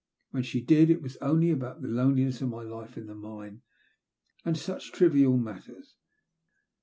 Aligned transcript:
When 0.31 0.41
she 0.41 0.61
did, 0.61 0.89
it 0.89 1.03
was 1.03 1.15
only 1.17 1.51
about 1.51 1.83
the 1.83 1.87
loneliness 1.87 2.41
of 2.41 2.49
my 2.49 2.63
life 2.63 2.97
on 2.97 3.05
the 3.05 3.13
mine, 3.13 3.61
and 4.43 4.57
such 4.57 4.85
like 4.87 4.97
trivial 4.97 5.37
matters. 5.37 5.93